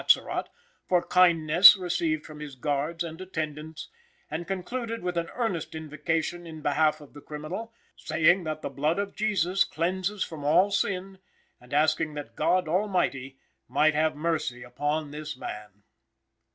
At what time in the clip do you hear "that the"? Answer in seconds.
8.45-8.69